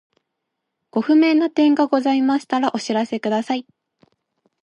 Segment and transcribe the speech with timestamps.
[0.89, 3.67] ご不明な点がございましたらお知らせください。